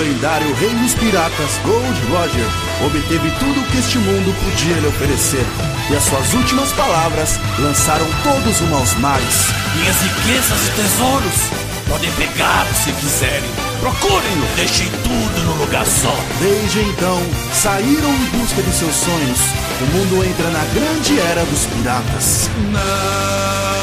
[0.00, 2.46] lendário rei dos piratas, Gold Roger,
[2.84, 5.44] obteve tudo o que este mundo podia lhe oferecer.
[5.90, 9.46] E as suas últimas palavras lançaram todos rumo aos mares.
[9.76, 13.50] Minhas riquezas e tesouros podem pegá-lo se quiserem.
[13.80, 16.14] Procurem-no, deixem tudo no lugar só.
[16.40, 17.20] Desde então,
[17.52, 19.40] saíram em busca de seus sonhos.
[19.80, 22.48] O mundo entra na grande era dos piratas.
[22.72, 23.79] Não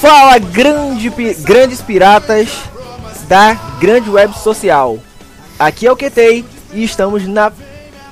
[0.00, 2.48] Fala, grande, grandes piratas
[3.28, 4.98] da grande web social.
[5.58, 7.52] Aqui é o QT e estamos na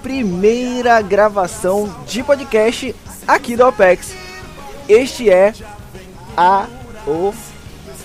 [0.03, 2.95] primeira gravação de podcast
[3.27, 4.13] aqui do OPEX.
[4.89, 5.53] Este é
[6.37, 6.67] a
[7.07, 7.33] o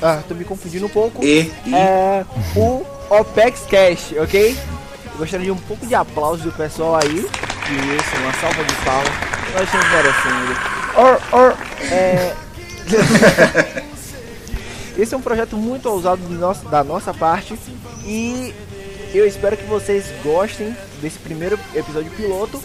[0.01, 1.23] ah, tô me confundindo um pouco.
[1.23, 4.57] E, e É o OPEX Cash, ok?
[5.11, 7.17] Eu gostaria de um pouco de aplauso do pessoal aí.
[7.19, 9.28] Isso, uma salva de palmas.
[9.53, 10.55] Nós estamos merecendo.
[10.95, 11.53] Or, or,
[11.91, 12.33] é...
[14.97, 17.57] Esse é um projeto muito ousado nosso- da nossa parte
[18.05, 18.53] e
[19.13, 22.61] eu espero que vocês gostem desse primeiro episódio piloto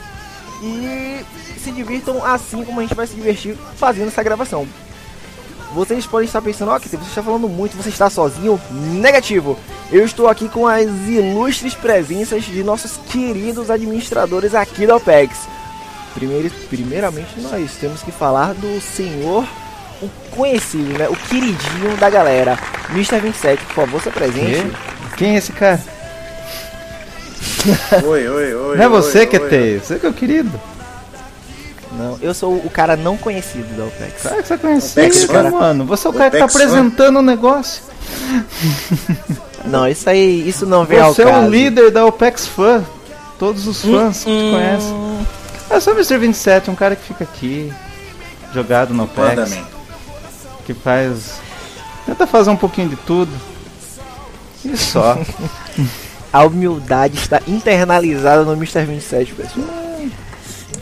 [0.62, 1.24] e
[1.62, 4.66] se divirtam assim como a gente vai se divertir fazendo essa gravação.
[5.74, 8.60] Vocês podem estar pensando, ó, que você está falando muito, você está sozinho?
[8.70, 9.56] Negativo!
[9.92, 15.36] Eu estou aqui com as ilustres presenças de nossos queridos administradores aqui da OPEX.
[16.14, 19.44] Primeiro, primeiramente, nós temos que falar do senhor,
[20.00, 21.08] o conhecido, né?
[21.08, 22.56] O queridinho da galera,
[22.90, 23.18] Mr.
[23.20, 23.64] 27.
[23.64, 24.66] Por favor, se apresente.
[25.16, 25.80] Quem é esse cara?
[28.04, 28.76] oi, oi, oi.
[28.76, 29.48] Não é oi, você oi, que oi.
[29.48, 30.60] tem, você que é o querido.
[31.96, 34.22] Não, eu sou o cara não conhecido da OPEX.
[34.22, 35.58] Claro que você conhece, Opex cara, fã.
[35.58, 35.84] mano.
[35.86, 36.64] Você é o cara que tá Opex fã.
[36.64, 37.82] apresentando o negócio.
[39.64, 41.46] Não, isso aí, isso não vem ao Você é caso.
[41.46, 42.84] o líder da OPEX Fã.
[43.38, 45.03] Todos os fãs que te conhecem.
[45.75, 46.19] Eu sou o Mr.
[46.19, 47.72] 27, um cara que fica aqui,
[48.53, 49.44] jogado no man.
[50.64, 51.40] que faz.
[52.07, 53.33] Tenta fazer um pouquinho de tudo.
[54.64, 55.18] E só.
[56.33, 58.84] A humildade está internalizada no Mr.
[58.84, 59.67] 27, pessoal.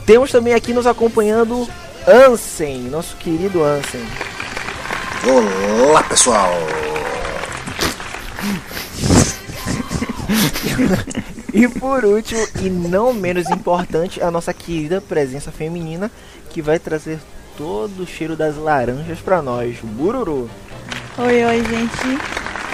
[0.04, 1.66] Temos também aqui nos acompanhando
[2.06, 4.06] Ansem, nosso querido Ansem.
[5.88, 6.52] Olá, pessoal.
[11.52, 16.10] E por último, e não menos importante, a nossa querida presença feminina
[16.48, 17.20] que vai trazer
[17.58, 20.48] todo o cheiro das laranjas pra nós, Bururu.
[21.18, 22.18] Oi, oi, gente.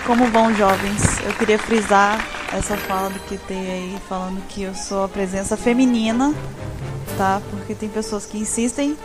[0.06, 1.18] Como vão, jovens?
[1.26, 2.24] Eu queria frisar
[2.56, 6.32] essa fala do QT aí, falando que eu sou a presença feminina,
[7.16, 7.42] tá?
[7.50, 8.96] Porque tem pessoas que insistem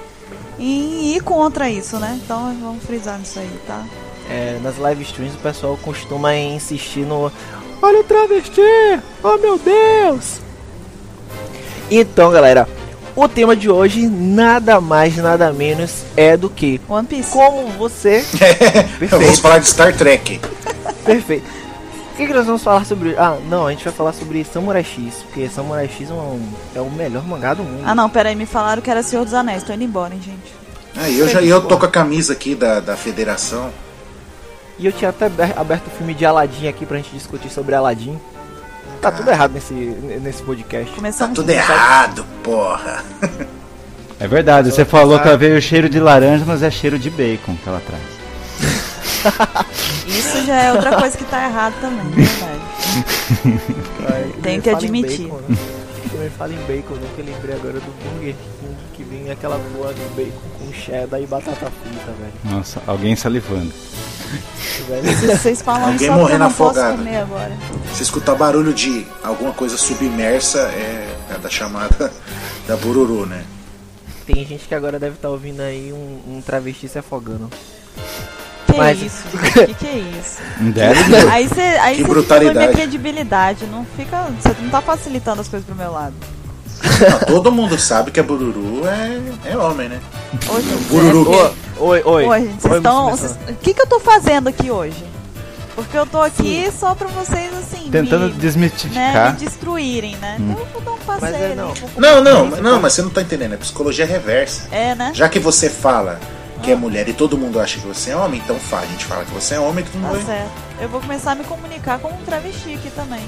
[0.59, 2.19] em ir contra isso, né?
[2.23, 3.83] Então vamos frisar nisso aí, tá?
[4.29, 7.31] É, nas live streams o pessoal costuma insistir no
[7.83, 8.61] Olha o travesti!
[9.21, 10.39] Oh meu Deus!
[11.91, 12.65] Então galera,
[13.13, 17.29] o tema de hoje nada mais nada menos é do que One Piece.
[17.29, 18.23] como você
[19.11, 20.39] Vamos falar de Star Trek.
[21.03, 21.45] perfeito.
[22.13, 23.17] O que, que nós vamos falar sobre.
[23.17, 26.79] Ah, não, a gente vai falar sobre Samurai X, porque Samurai X é, um, é
[26.79, 27.83] o melhor mangá do mundo.
[27.85, 29.61] Ah, não, pera aí, me falaram que era Senhor dos Anéis.
[29.61, 30.53] Tô indo embora, hein, gente.
[30.95, 33.71] Ah, e eu já eu tô com a camisa aqui da, da federação.
[34.79, 37.75] E eu tinha até aber- aberto o filme de Aladdin aqui pra gente discutir sobre
[37.75, 38.19] Aladdin.
[39.01, 40.89] Tá tudo errado nesse, nesse podcast.
[40.89, 43.03] Tá Começamos tudo errado, porra.
[44.19, 47.55] É verdade, você falou que ela veio cheiro de laranja, mas é cheiro de bacon
[47.61, 48.03] que ela traz.
[50.07, 52.61] Isso já é outra coisa que tá errado também, é verdade.
[54.41, 55.27] Tem que admitir.
[55.27, 55.57] Bacon, né?
[56.11, 57.07] Também fala em bacon, né?
[57.15, 61.25] Que eu lembrei agora do Burger King, que vem aquela porra do bacon cheddar e
[61.25, 62.33] batata frita, velho.
[62.55, 63.71] Nossa, alguém salivando.
[63.71, 66.97] Se vocês falam Alguém isso, porque eu morrendo não posso afogado.
[66.97, 67.57] comer agora.
[67.93, 72.11] Se escutar barulho de alguma coisa submersa, é, é da chamada
[72.67, 73.43] da bururu, né?
[74.25, 77.49] Tem gente que agora deve estar ouvindo aí um, um travesti se afogando.
[78.71, 79.65] Que Mas- isso, gente?
[79.67, 80.37] Que que é isso?
[80.73, 81.15] Deve.
[81.29, 82.57] Aí você aí Que brutalidade.
[82.57, 83.65] minha credibilidade.
[83.67, 84.29] Não fica.
[84.41, 86.13] Você não tá facilitando as coisas pro meu lado.
[86.83, 89.99] Não, todo mundo sabe que a bururu é, é homem, né?
[90.33, 91.33] Gente, Bururu.
[91.33, 92.25] é- Oi, oi.
[92.25, 93.13] Oi, vocês Oi, estão.
[93.13, 95.03] O que, que eu tô fazendo aqui hoje?
[95.75, 97.89] Porque eu tô aqui só pra vocês, assim.
[97.89, 99.33] Tentando me, né, desmitificar.
[99.33, 100.37] me destruírem, né?
[100.39, 100.51] Hum.
[100.51, 101.31] Então eu vou dar um passeio.
[101.31, 101.73] Mas é, não.
[101.97, 103.53] Não, não, bife, não, mas você não tá entendendo.
[103.53, 104.67] É psicologia reversa.
[104.71, 105.11] É, né?
[105.15, 106.19] Já que você fala
[106.61, 108.83] que é mulher e todo mundo acha que você é homem, então fala.
[108.83, 110.25] A gente fala que você é homem e todo Tá mundo é.
[110.25, 110.51] certo.
[110.79, 113.21] Eu vou começar a me comunicar com um travesti aqui também.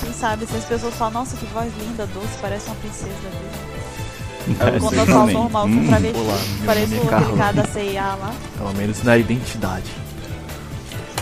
[0.00, 4.58] Quem sabe se as pessoas falam, nossa, que voz linda, doce, parece uma princesa mesmo.
[4.58, 8.02] Parece Quando eu falo normal Hum, travesti, olá, meu parece o aquele cara da CIA
[8.02, 8.34] lá.
[8.58, 9.90] Pelo menos na identidade.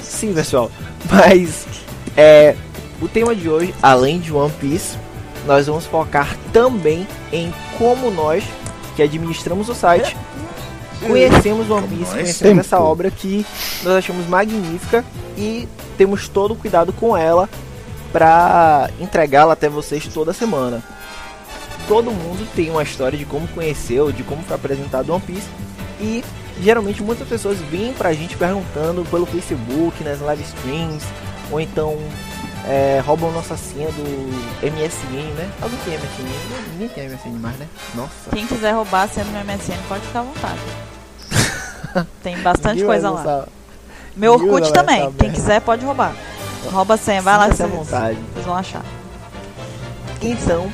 [0.02, 0.70] Sim, pessoal.
[1.10, 1.66] Mas
[2.16, 2.56] é
[3.00, 4.96] o tema de hoje, além de One Piece,
[5.46, 8.44] nós vamos focar também em como nós,
[8.94, 10.16] que administramos o site,
[11.06, 13.44] conhecemos One Piece, conhecemos essa obra que
[13.82, 15.04] nós achamos magnífica
[15.36, 17.48] e temos todo o cuidado com ela
[18.12, 20.82] para entregá-la até vocês toda semana.
[21.88, 25.48] Todo mundo tem uma história de como conheceu, de como foi apresentado One Piece
[26.00, 26.22] e
[26.60, 31.04] geralmente muitas pessoas vêm pra gente perguntando pelo Facebook, nas live streams,
[31.50, 31.98] ou então
[32.66, 34.02] é, roubam nossa senha do
[34.62, 35.50] MSN, né?
[35.60, 36.72] Alguém tem MSN?
[36.72, 37.66] Ninguém tem MSN mais, né?
[37.94, 38.30] Nossa.
[38.32, 40.60] Quem quiser roubar sendo meu MSN pode ficar à vontade.
[42.22, 43.46] Tem bastante coisa lá.
[44.16, 45.12] Meu Orkut também.
[45.12, 46.14] Quem quiser pode roubar.
[46.70, 48.18] Rouba a senha, vai lá, vocês, vontade.
[48.32, 48.84] vocês vão achar.
[50.20, 50.72] Então,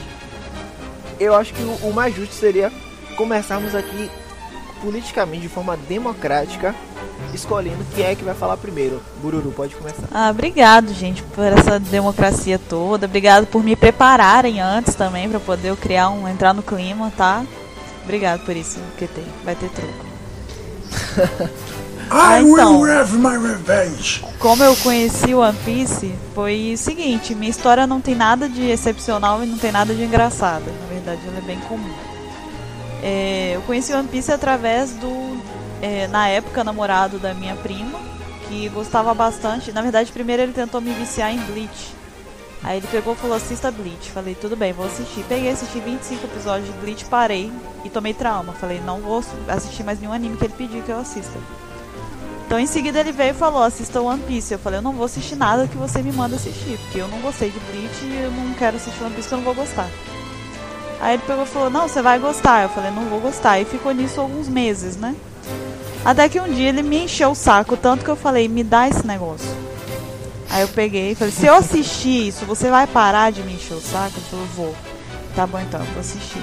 [1.19, 2.71] eu acho que o, o mais justo seria
[3.17, 4.11] começarmos aqui
[4.81, 6.75] politicamente de forma democrática,
[7.35, 9.03] escolhendo quem é que vai falar primeiro.
[9.21, 10.07] Bururu, pode começar.
[10.13, 13.07] Ah, obrigado, gente, por essa democracia toda.
[13.07, 17.45] Obrigado por me prepararem antes também pra poder criar um entrar no clima, tá?
[18.05, 19.23] Obrigado por isso, QT.
[19.45, 20.07] Vai ter truco.
[22.11, 22.81] Ah, I então.
[22.81, 24.25] will have my revenge.
[24.39, 28.71] Como eu conheci o One Piece, foi o seguinte, minha história não tem nada de
[28.71, 30.65] excepcional e não tem nada de engraçada.
[30.81, 31.93] Na verdade, ela é bem comum.
[33.03, 35.39] É, eu conheci o One Piece através do,
[35.83, 37.99] é, na época, namorado da minha prima,
[38.49, 39.71] que gostava bastante.
[39.73, 41.99] Na verdade, primeiro ele tentou me viciar em Bleach.
[42.63, 44.11] Aí ele pegou e falou, assista Bleach.
[44.11, 45.25] Falei, tudo bem, vou assistir.
[45.29, 47.53] Peguei, assisti 25 episódios de Bleach, parei
[47.85, 48.53] e tomei trauma.
[48.53, 51.39] Falei, não vou assistir mais nenhum anime que ele pediu que eu assista.
[52.49, 54.55] Então em seguida ele veio e falou, assista One Piece.
[54.55, 57.21] Eu falei, eu não vou assistir nada que você me manda assistir, porque eu não
[57.21, 59.87] gostei de Bleach e eu não quero assistir One Piece eu não vou gostar.
[60.99, 62.63] Aí ele pegou e falou, não, você vai gostar.
[62.63, 63.61] Eu falei, não vou gostar.
[63.61, 65.15] E ficou nisso alguns meses, né?
[66.03, 68.89] Até que um dia ele me encheu o saco, tanto que eu falei, me dá
[68.89, 69.55] esse negócio.
[70.49, 73.75] Aí eu peguei e falei, se eu assistir isso, você vai parar de me encher
[73.75, 74.15] o saco?
[74.17, 74.75] Ele falou, vou.
[75.37, 76.43] Tá bom então, eu vou assistir.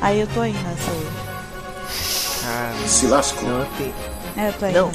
[0.00, 2.40] Aí eu tô aí nessa hoje.
[2.44, 3.48] Cara, Se lascou.
[3.48, 3.66] não.
[4.40, 4.90] É, aí Não.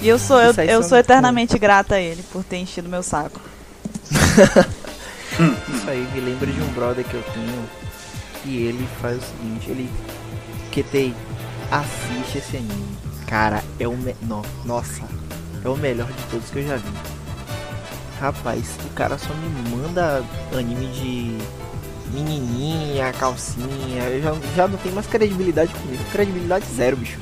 [0.00, 3.40] E eu sou, eu, eu sou eternamente grata a ele por ter enchido meu saco.
[4.10, 7.64] Isso aí me lembra de um brother que eu tenho.
[8.44, 9.88] E ele faz o seguinte, ele.
[10.72, 11.14] QT,
[11.70, 12.96] assiste esse anime.
[13.28, 14.16] Cara, é o me...
[14.22, 15.02] no, Nossa,
[15.64, 16.92] é o melhor de todos que eu já vi.
[18.18, 21.38] Rapaz, o cara só me manda anime de
[22.12, 24.02] menininha, calcinha.
[24.04, 26.02] Eu já, já não tenho mais credibilidade comigo.
[26.10, 27.18] Credibilidade zero, bicho.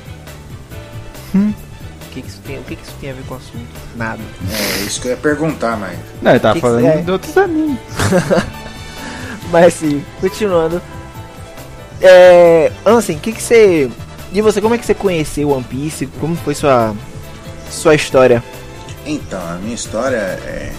[1.35, 1.53] Hum.
[1.53, 3.67] O que, que isso tem, o que, que isso tem a ver com o assunto?
[3.95, 4.19] Nada.
[4.51, 5.97] É isso que eu ia perguntar, mas.
[6.21, 6.97] Não, ele tava Que que falando é?
[6.97, 7.77] de outros animes.
[9.51, 10.81] Mas assim, continuando.
[12.01, 12.71] É.
[12.85, 13.91] Assim, o que que você.
[14.31, 16.07] E você, como é que você conheceu One Piece?
[16.19, 16.95] Como foi sua.
[17.69, 18.43] Sua história?
[19.05, 20.71] Então, a minha história é.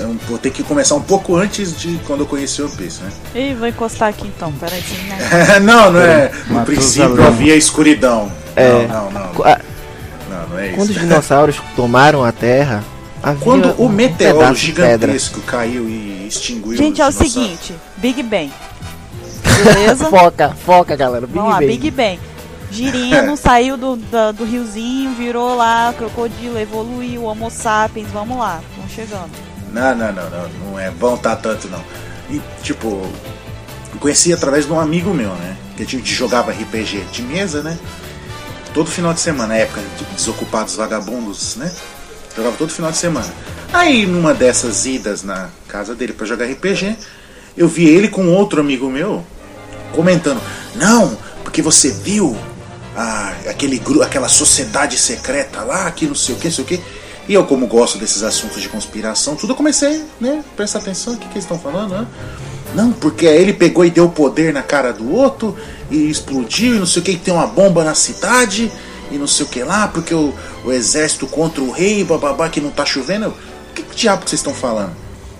[0.00, 3.02] Eu vou ter que começar um pouco antes de quando eu conheci o One Piece,
[3.02, 3.10] né?
[3.34, 5.60] Ih, vou encostar aqui então, peraí, sim, né?
[5.60, 6.30] não, não é.
[6.48, 8.30] No princípio havia escuridão.
[8.56, 8.86] É.
[8.86, 9.53] Não, não, não.
[10.50, 11.00] Não, é Quando os isso.
[11.00, 12.82] dinossauros tomaram a Terra,
[13.22, 14.54] havia Quando um o meteoro pedra.
[14.54, 18.50] gigantesco caiu e extinguiu Gente, é o seguinte, Big Bang.
[19.64, 20.10] Beleza?
[20.10, 21.26] Foca, foca, galera.
[21.26, 21.66] Big Vamos lá, Bang.
[21.68, 22.18] Big Bang.
[22.70, 28.90] Girino saiu do, da- do riozinho, virou lá, crocodilo, evoluiu, Homo sapiens, vamos lá, vamos
[28.92, 29.30] chegando.
[29.72, 31.80] Não, não, não, não, não é bom tá tanto não.
[32.28, 32.88] E tipo,
[33.92, 35.56] eu conheci através de um amigo meu, né?
[35.76, 37.78] Que a gente jogava RPG de mesa, né?
[38.74, 41.72] Todo final de semana, na época de desocupados vagabundos, né?
[42.36, 43.32] Jogava todo final de semana.
[43.72, 46.96] Aí numa dessas idas na casa dele pra jogar RPG,
[47.56, 49.24] eu vi ele com outro amigo meu
[49.92, 50.40] comentando:
[50.74, 52.36] Não, porque você viu
[52.96, 56.80] ah, aquele aquela sociedade secreta lá, que não sei o que, não sei o que.
[57.28, 61.16] E eu, como gosto desses assuntos de conspiração, tudo eu comecei, né, prestar atenção, o
[61.16, 62.06] que, que eles estão falando, né?
[62.74, 65.56] Não, porque ele pegou e deu poder na cara do outro
[65.90, 68.70] e explodiu e não sei o que, que tem uma bomba na cidade
[69.10, 72.60] e não sei o que lá, porque o, o exército contra o rei, bababá, que
[72.60, 73.28] não tá chovendo.
[73.28, 74.92] O que, que diabo que vocês estão falando?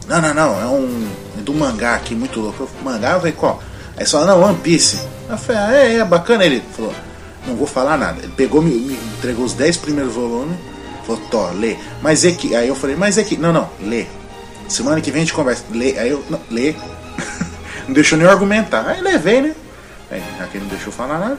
[0.07, 1.09] Não, não, não, é um.
[1.39, 2.69] É do mangá aqui, muito louco.
[2.83, 3.63] Mangá, falei, qual?
[3.97, 4.99] Aí falaram, não, One Piece.
[5.29, 6.45] Eu falei, ah, é, é, bacana.
[6.45, 6.95] Ele falou,
[7.47, 8.19] não vou falar nada.
[8.23, 10.57] Ele pegou, me, me entregou os 10 primeiros volumes,
[11.07, 11.77] falou, Tó, lê.
[12.03, 12.55] Mas é que.
[12.55, 13.37] Aí eu falei, mas é que.
[13.37, 14.07] Não, não, lê.
[14.69, 15.65] Semana que vem a gente conversa.
[15.73, 15.99] Lê.
[15.99, 16.75] Aí eu, não, lê.
[17.87, 18.87] Não deixou nem argumentar.
[18.89, 19.55] Aí levei, né?
[20.11, 21.39] Aí, que ele não deixou falar nada.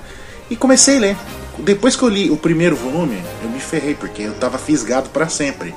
[0.50, 1.18] E comecei a ler.
[1.60, 5.28] Depois que eu li o primeiro volume, eu me ferrei, porque eu tava fisgado pra
[5.30, 5.74] sempre.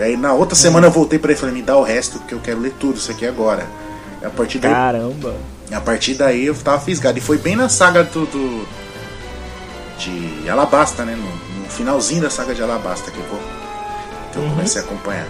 [0.00, 2.34] Aí na outra semana eu voltei pra ele e falei, me dá o resto, porque
[2.34, 3.66] eu quero ler tudo isso aqui agora.
[4.24, 5.34] A partir daí, Caramba.
[5.72, 7.18] a partir daí eu tava fisgado.
[7.18, 8.24] E foi bem na saga do.
[8.26, 8.66] do-
[9.98, 11.14] de Alabasta, né?
[11.14, 13.38] No, no finalzinho da saga de Alabasta que eu, vou,
[14.32, 14.50] que eu Uhum.
[14.50, 15.28] comecei a acompanhar.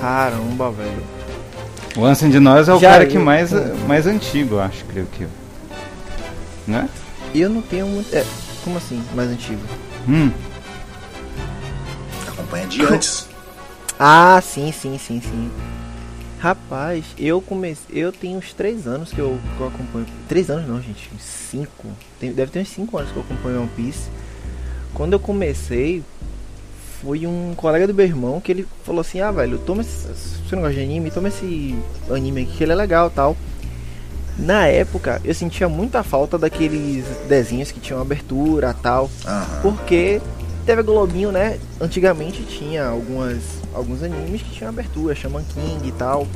[0.00, 1.02] Caramba, velho.
[1.96, 3.50] O Ansem de nós é o Já cara eu- que mais,
[3.86, 5.26] mais antigo, eu acho, creio que.
[6.66, 6.88] Né?
[7.34, 8.14] Eu não tenho muito.
[8.14, 8.24] É,
[8.62, 9.02] como assim?
[9.14, 9.60] Mais antigo?
[10.08, 10.30] Hum.
[12.28, 13.26] Acompanha de antes.
[13.98, 15.50] Ah, sim, sim, sim, sim.
[16.38, 17.86] Rapaz, eu comecei.
[17.90, 20.04] Eu tenho uns 3 anos que eu, que eu acompanho.
[20.28, 21.08] 3 anos não, gente.
[21.18, 21.86] 5.
[22.20, 24.10] Deve ter uns 5 anos que eu acompanho One Piece.
[24.92, 26.04] Quando eu comecei,
[27.00, 30.06] foi um colega do meu irmão que ele falou assim: Ah, velho, toma esse.
[30.48, 31.10] Você não gosta de anime?
[31.10, 31.74] Toma esse
[32.10, 33.36] anime aqui que ele é legal tal.
[34.38, 39.10] Na época, eu sentia muita falta daqueles desenhos que tinham abertura tal.
[39.26, 39.60] Aham.
[39.62, 40.20] Porque
[40.66, 41.58] teve a Globinho, né?
[41.80, 43.38] Antigamente tinha algumas,
[43.74, 46.26] alguns animes que tinham abertura, Shaman King e tal.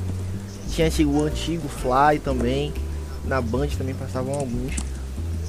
[0.71, 2.73] Tinha o antigo Fly também.
[3.27, 4.73] Na Band também passavam alguns.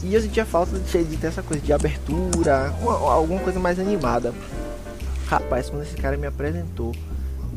[0.03, 3.59] E eu sentia falta de, ter- de ter essa coisa de abertura, uma- alguma coisa
[3.59, 4.33] mais animada.
[5.31, 6.93] Rapaz, quando esse cara me apresentou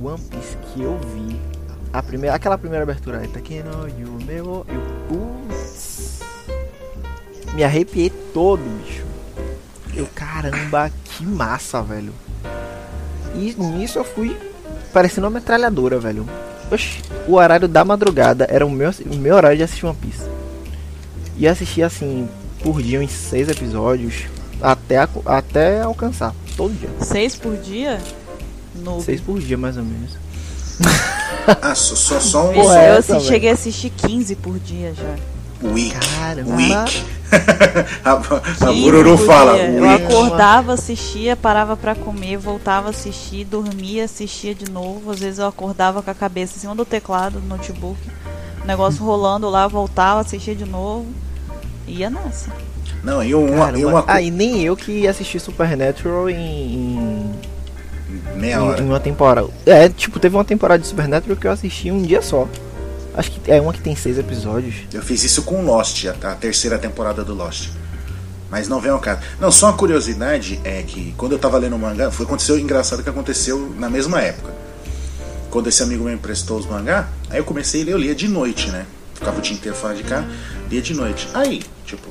[0.01, 1.41] One Piece que eu vi,
[1.93, 6.21] a primeira, aquela primeira abertura aí, Takeno Yumeo, eu putz,
[7.53, 9.03] me arrepiei todo, bicho.
[9.93, 12.13] Eu, caramba, que massa, velho.
[13.35, 14.37] E nisso eu fui
[14.93, 16.29] parecendo uma metralhadora, velho.
[16.71, 20.23] Oxi, o horário da madrugada era o meu, o meu horário de assistir One Piece.
[21.37, 22.29] E assistir assim,
[22.63, 24.27] por dia, uns seis episódios,
[24.63, 26.91] até, até alcançar, todo dia.
[27.01, 28.01] Seis por dia?
[28.75, 29.01] No...
[29.01, 30.13] Seis por dia, mais ou menos.
[31.47, 33.25] Ah, só, só, só um Porra, eu essa, velho.
[33.27, 35.69] cheguei a assistir 15 por dia já.
[35.69, 35.95] week.
[36.19, 36.57] Caramba.
[36.57, 37.05] Week.
[38.05, 39.71] a, a 15 Bururu fala, dia.
[39.71, 40.05] Eu week.
[40.05, 45.11] acordava, assistia, parava pra comer, voltava a assistir, dormia, assistia de novo.
[45.11, 48.01] Às vezes eu acordava com a cabeça em cima do teclado do notebook,
[48.63, 51.07] o negócio rolando lá, voltava, assistia de novo.
[51.87, 52.51] Ia nessa.
[53.03, 57.35] Não, e uma, e uma Ah, e nem eu que assisti Supernatural em, em,
[58.37, 58.83] meia em, hora.
[58.83, 59.49] em uma temporada.
[59.67, 62.49] É, tipo, teve uma temporada de Supernatural que eu assisti um dia só.
[63.17, 64.75] Acho que é uma que tem seis episódios.
[64.93, 67.69] Eu fiz isso com Lost, a, a terceira temporada do Lost.
[68.51, 69.21] Mas não vem ao caso.
[69.41, 73.03] Não, só uma curiosidade é que quando eu tava lendo o mangá, foi aconteceu engraçado
[73.03, 74.53] que aconteceu na mesma época.
[75.51, 78.29] Quando esse amigo meu emprestou os mangá, aí eu comecei a ler, eu lia de
[78.29, 78.87] noite, né?
[79.15, 80.25] Ficava o dia inteiro fora de cá,
[80.71, 81.29] lia de noite.
[81.35, 82.09] Aí, tipo,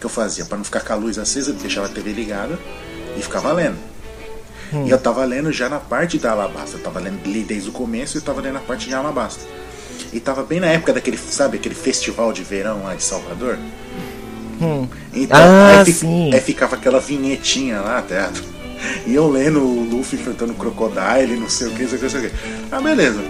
[0.00, 0.44] que, que eu fazia?
[0.44, 2.58] Pra não ficar com a luz acesa, eu deixava a TV ligada
[3.16, 3.76] e ficava lendo.
[4.86, 6.76] E eu tava lendo já na parte da Alabasta.
[6.76, 9.44] Eu tava lendo li desde o começo e tava lendo a parte de Alabasta.
[10.12, 13.58] E tava bem na época daquele, sabe, aquele festival de verão lá de Salvador.
[15.12, 16.32] Então, Ah, aí, sim.
[16.32, 18.44] aí ficava aquela vinhetinha lá, teatro.
[19.06, 22.00] E eu lendo o Luffy enfrentando o Crocodile, não sei o que, não sei o
[22.00, 22.36] que, não sei o que.
[22.72, 23.20] Ah, beleza.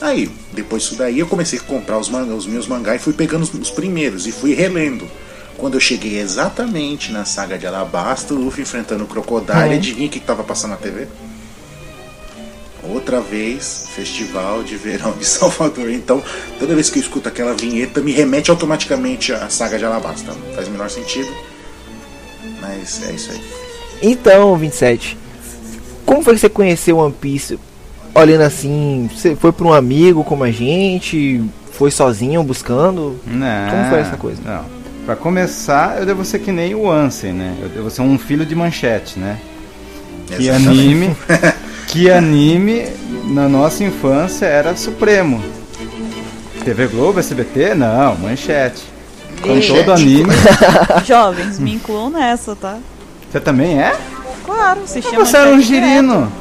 [0.00, 3.42] Aí, depois disso daí, eu comecei a comprar os, os meus mangás e fui pegando
[3.44, 5.08] os, os primeiros e fui relendo.
[5.56, 10.10] Quando eu cheguei exatamente na saga de Alabasta, o Luffy enfrentando o Crocodile, adivinha o
[10.10, 11.06] que que tava passando na TV?
[12.82, 15.90] Outra vez, Festival de Verão de Salvador.
[15.90, 16.22] Então,
[16.58, 20.32] toda vez que eu escuto aquela vinheta, me remete automaticamente à saga de Alabasta.
[20.32, 21.28] Não faz o menor sentido.
[22.60, 23.40] Mas é isso aí.
[24.02, 25.16] Então, 27,
[26.04, 27.58] como foi que você conheceu One Piece?
[28.14, 31.42] Olhando assim, você foi pra um amigo como a gente?
[31.72, 33.18] Foi sozinho buscando?
[33.26, 33.70] Não.
[33.70, 34.40] Como foi essa coisa?
[34.44, 34.75] Não.
[35.06, 37.56] Pra começar, eu devo ser que nem o Ansem, né?
[37.62, 39.38] Eu devo ser um filho de manchete, né?
[40.26, 40.68] Que Exatamente.
[40.68, 41.16] anime,
[41.86, 42.88] que anime
[43.28, 45.40] na nossa infância era supremo.
[46.64, 47.74] TV Globo, SBT?
[47.74, 48.82] Não, manchete.
[49.46, 49.68] Manchete.
[49.68, 50.32] todo anime.
[51.06, 52.76] Jovens, me incluam nessa, tá?
[53.30, 53.94] Você também é?
[54.44, 56.32] Claro, assistia Você era um girino.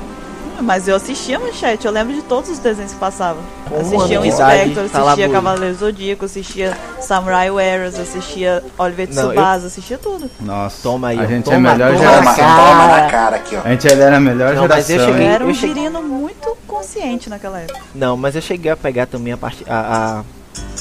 [0.62, 3.42] Mas eu assistia Manchete, eu lembro de todos os desenhos que passavam.
[3.68, 5.30] Como assistia o Inspector, tá assistia.
[5.30, 10.30] Cavaleiro Zodíaco, assistia Samurai Warriors, assistia Oliver Não, eu- Tsubasa, assistia tudo.
[10.40, 12.36] Nossa, Toma aí, a gente Toma, é a melhor toma Toma, geração.
[12.46, 12.70] cara.
[12.70, 13.62] toma na cara aqui, ó.
[13.64, 15.14] A gente era a melhor Não, mas eu geração.
[15.14, 15.28] cheguei-?
[15.28, 17.80] Eu era um eu cheguei- girino muito consciente naquela época.
[17.94, 19.64] Não, mas eu cheguei a pegar também a parte.
[19.68, 20.24] A, a-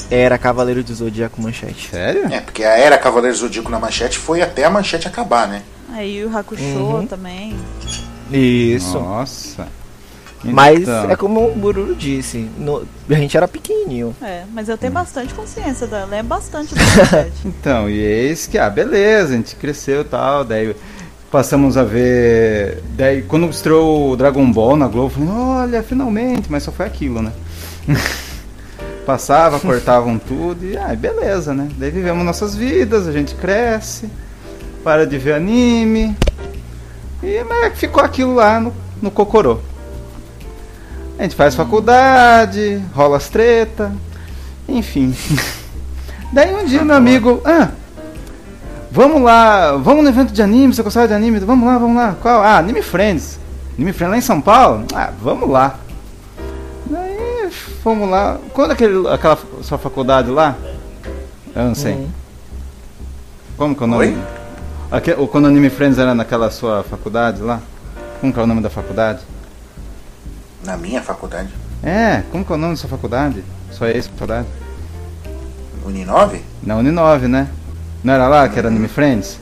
[0.09, 1.89] era Cavaleiro do Zodíaco Manchete.
[1.89, 2.27] Sério?
[2.31, 5.61] É, porque a era Cavaleiro Zodíaco na manchete foi até a manchete acabar, né?
[5.93, 7.05] Aí o Hakusho Uhum.
[7.07, 7.55] também.
[8.31, 8.99] Isso.
[8.99, 9.67] Nossa.
[10.43, 14.15] Mas Então, é como o Bururu disse, no- a gente era pequenininho.
[14.21, 16.75] É, mas eu tenho bastante consciência dela, lembro bastante.
[17.43, 20.75] Então, e eis que, ah, beleza, a gente cresceu e tal, daí
[21.31, 22.83] passamos a ver.
[22.95, 26.85] Daí quando estreou o Dragon Ball na Globo, eu falei, olha, finalmente, mas só foi
[26.85, 27.31] aquilo, né?
[29.05, 31.69] Passava, cortavam tudo e, ah, beleza, né?
[31.77, 34.09] Daí vivemos nossas vidas, a gente cresce,
[34.83, 36.15] para de ver anime.
[37.25, 39.57] E mas ficou aquilo lá no, no cocorô.
[41.17, 43.91] A gente faz faculdade, rola as treta,
[44.69, 45.15] enfim.
[46.31, 47.71] Daí um dia meu amigo, ah,
[48.91, 51.39] vamos lá, vamos no evento de anime, você gostava de anime?
[51.39, 52.15] Vamos lá, vamos lá.
[52.21, 52.43] Qual?
[52.43, 53.39] Ah, Anime Friends.
[53.75, 54.85] Anime Friends lá em São Paulo?
[54.93, 55.79] Ah, vamos lá.
[56.85, 57.49] Daí
[57.81, 58.37] fomos lá.
[58.53, 60.55] Quando aquele, aquela sua faculdade lá?
[61.55, 61.93] Eu não sei.
[61.93, 62.09] Hum.
[63.57, 64.05] Como que é o nome?
[64.05, 64.44] Oi?
[65.17, 67.59] O, quando o Anime Friends era naquela sua faculdade lá?
[68.21, 69.21] Como que é o nome da faculdade?
[70.63, 71.49] Na minha faculdade.
[71.83, 73.43] É, como que é o nome da sua faculdade?
[73.71, 74.47] Sua ex-faculdade?
[75.85, 76.41] Uninove?
[76.63, 77.49] Na Uninove, né?
[78.03, 79.39] Não era lá que era Anime Friends?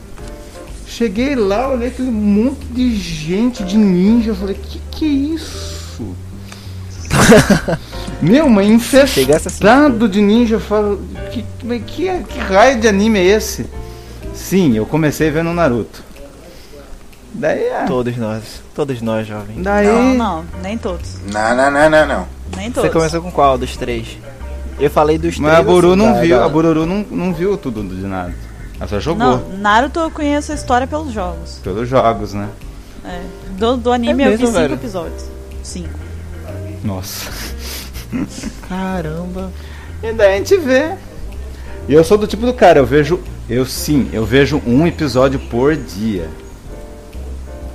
[0.86, 6.14] Cheguei lá, olhei aquele monte de gente de ninja, eu falei, que que é isso?
[8.20, 11.44] Meu, mas Chegasse assim, infestado de ninja, eu falo, que,
[11.86, 13.66] que, que raio de anime é esse?
[14.34, 16.02] Sim, eu comecei vendo Naruto.
[17.32, 18.42] Daí, é, Todos nós.
[18.74, 19.62] Todos nós, jovens.
[19.62, 21.16] daí, Não, não, nem todos.
[21.32, 22.26] Não, não, não, não, não.
[22.56, 22.88] Nem todos.
[22.90, 24.18] Você começou com qual dos três?
[24.78, 25.66] Eu falei dos mas três.
[25.66, 28.34] a Buru assim, não da- viu, da- a Bururu não, não viu tudo de nada.
[28.78, 31.58] Ela só jogou Não, Naruto eu conheço a história pelos jogos.
[31.62, 32.48] pelos jogos, né?
[33.04, 33.20] É.
[33.58, 34.74] Do, do anime É eu vi mesmo, cinco velho?
[34.74, 35.24] episódios.
[35.62, 35.90] Cinco.
[36.84, 37.30] Nossa.
[38.68, 39.50] Caramba.
[40.02, 40.94] E daí a gente vê.
[41.88, 43.20] E eu sou do tipo do cara, eu vejo.
[43.48, 46.28] Eu sim, eu vejo um episódio por dia.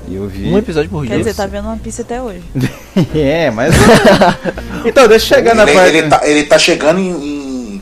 [0.09, 0.47] Eu vi.
[0.51, 1.17] Um episódio por Quer dia.
[1.19, 2.41] dizer, tá vendo One Piece até hoje.
[3.13, 3.75] é, mas.
[4.83, 5.95] então, deixa eu chegar na ele, parte.
[5.97, 7.81] ele tá, ele tá chegando em, em-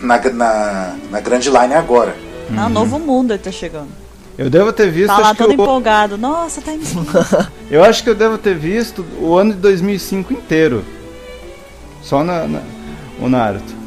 [0.00, 2.16] na, na, na Grand Line agora.
[2.56, 2.68] Ah, Uhum.
[2.70, 3.88] Novo Mundo ele tá chegando.
[4.36, 5.08] Eu devo ter visto.
[5.08, 6.16] Tá lá todo eu, empolgado.
[6.18, 6.80] Nossa, tá em
[7.70, 10.84] eu acho que eu devo ter visto o ano de 2005 inteiro.
[12.02, 12.62] Só na, na-
[13.20, 13.77] o Naruto.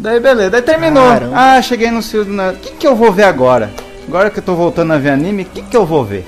[0.00, 1.06] Daí beleza, daí terminou.
[1.06, 1.36] Caramba.
[1.36, 2.58] Ah, cheguei no do Naruto.
[2.58, 3.70] O que, que eu vou ver agora?
[4.08, 6.24] Agora que eu tô voltando a ver anime, o que, que eu vou ver?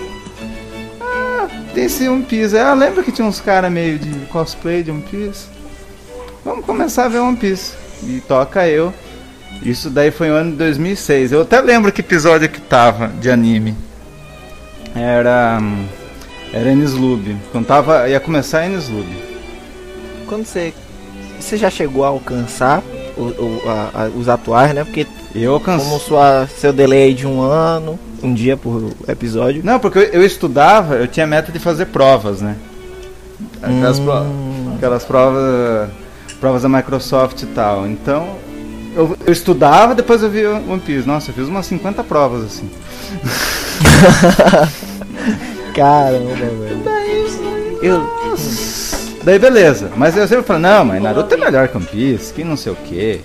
[1.01, 2.57] Ah, tem esse One Piece.
[2.57, 5.47] Ah, lembra que tinha uns caras meio de cosplay de One Piece?
[6.45, 7.73] Vamos começar a ver One Piece.
[8.03, 8.93] E toca eu.
[9.63, 11.33] Isso daí foi no ano de 2006.
[11.33, 13.75] Eu até lembro que episódio que tava de anime.
[14.95, 15.59] Era.
[15.63, 15.87] hum,
[16.53, 17.37] Era Enislub.
[17.51, 18.07] Quando tava.
[18.07, 19.09] ia começar Enislub.
[20.27, 20.75] Quando você.
[21.41, 22.83] Você já chegou a alcançar
[23.23, 24.85] o- a- a- os atuais, né?
[24.85, 25.87] Porque Eu alcancei.
[25.89, 29.63] como sua, seu delay de um ano, um dia por episódio.
[29.65, 32.57] Não, porque eu, eu estudava, eu tinha meta de fazer provas, né?
[33.63, 34.73] Aquelas, pro- Hum.
[34.77, 35.89] aquelas provas.
[36.41, 37.87] Provas da Microsoft e tal.
[37.87, 38.37] Então.
[38.95, 41.07] Eu, eu estudava, depois eu vi One Piece.
[41.09, 42.69] Nossa, eu fiz umas 50 provas assim.
[45.75, 46.83] Caramba, velho.
[47.83, 48.03] Eu.
[49.25, 52.43] Daí beleza, mas eu sempre falo, não, mas Naruto é melhor que One Piece, que
[52.43, 53.21] não sei o que.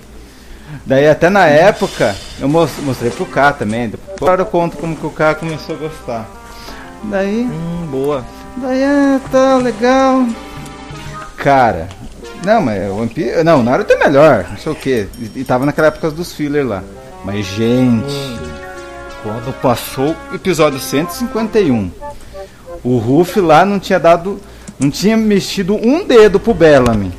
[0.85, 5.05] Daí até na época eu mos- mostrei pro K também, depois eu conto como que
[5.05, 6.29] o K começou a gostar.
[7.05, 8.23] Daí, Hum, boa.
[8.57, 10.25] daí é, tá legal.
[11.37, 11.87] Cara,
[12.45, 15.07] não, mas One Piece, não, Naruto é melhor, não sei o que.
[15.19, 16.83] E, e tava naquela época dos filler lá.
[17.25, 18.13] Mas gente,
[19.23, 21.89] quando passou o episódio 151,
[22.83, 24.39] o Ruff lá não tinha dado.
[24.79, 27.11] Não tinha mexido um dedo pro Bellamy.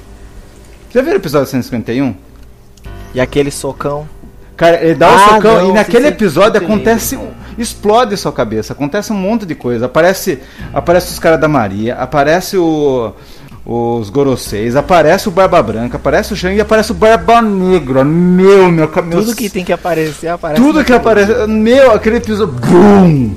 [0.90, 2.14] Você viu o episódio 151?
[3.14, 4.08] E aquele socão.
[4.56, 7.16] Cara, ele dá o Ah, socão não, e naquele episódio acontece.
[7.16, 9.86] um- Explode sua cabeça, acontece um monte de coisa.
[9.86, 10.38] Aparece,
[10.72, 13.12] aparece os caras da Maria, aparece o.
[13.66, 18.02] Os Goroseis, aparece o Barba Branca, aparece o Shang e aparece o Barba Negra.
[18.02, 19.22] Meu, meu cabelo.
[19.22, 20.62] Tudo que tem que aparecer, aparece.
[20.62, 21.46] Tudo que aparece.
[21.46, 22.54] Meu, aquele episódio.
[22.54, 23.34] Bum!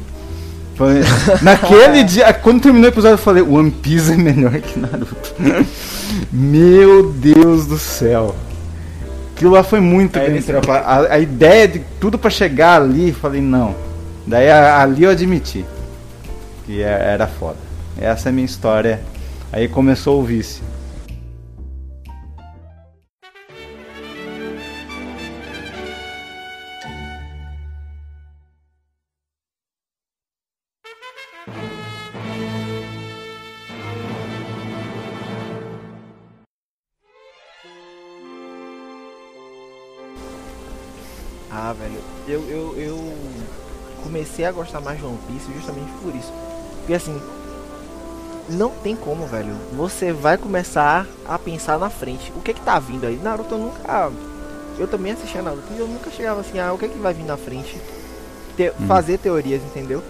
[0.81, 5.33] Foi- Naquele dia, quando terminou o episódio, eu falei: One Piece é melhor que Naruto.
[6.31, 8.35] Meu Deus do céu.
[9.35, 12.81] Aquilo lá foi muito Aí bem ele- trapa- a, a ideia de tudo pra chegar
[12.81, 13.75] ali, falei: não.
[14.25, 15.65] Daí a- ali eu admiti
[16.65, 17.57] que é- era foda.
[17.99, 19.01] Essa é a minha história.
[19.51, 20.63] Aí começou o vício.
[44.31, 46.31] Comecei a gostar mais de One Piece justamente por isso.
[46.79, 47.21] Porque assim,
[48.49, 49.53] não tem como, velho.
[49.73, 52.31] Você vai começar a pensar na frente.
[52.35, 53.17] O que é que tá vindo aí?
[53.21, 54.11] Naruto eu nunca.
[54.79, 57.13] Eu também assistia Naruto e eu nunca chegava assim, ah, o que é que vai
[57.13, 57.77] vir na frente?
[58.55, 60.01] Te- Fazer teorias, entendeu?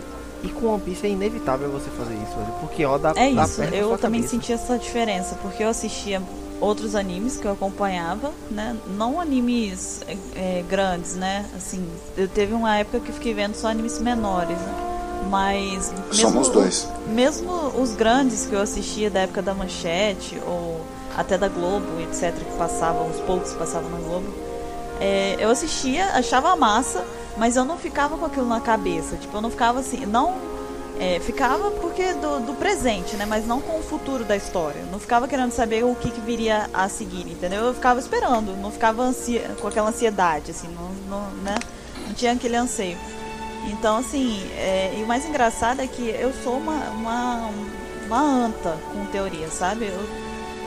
[0.43, 2.53] E com One Piece é inevitável você fazer isso, velho.
[2.59, 4.27] Porque ó, dá É dá isso, eu também cabeça.
[4.35, 6.21] senti essa diferença, porque eu assistia
[6.61, 8.77] outros animes que eu acompanhava, né?
[8.95, 11.45] Não animes é, é, grandes, né?
[11.57, 14.87] Assim, eu teve uma época que fiquei vendo só animes menores, né?
[15.29, 16.87] Mas Somos dois.
[17.07, 20.81] mesmo os grandes que eu assistia da época da Manchete ou
[21.15, 24.27] até da Globo, etc, que passavam, os poucos que passavam na Globo,
[24.99, 27.03] é, eu assistia, achava massa,
[27.37, 29.15] mas eu não ficava com aquilo na cabeça.
[29.15, 30.35] Tipo, eu não ficava assim, não
[31.03, 33.25] É, ficava porque do, do presente, né?
[33.25, 34.83] Mas não com o futuro da história.
[34.91, 37.65] Não ficava querendo saber o que, que viria a seguir, entendeu?
[37.65, 41.55] Eu ficava esperando, não ficava ansia, com aquela ansiedade, assim, não, não, né?
[42.05, 42.97] não tinha aquele anseio.
[43.67, 47.49] Então, assim, é, e o mais engraçado é que eu sou uma, uma,
[48.05, 49.85] uma anta com teoria, sabe?
[49.85, 50.07] Eu,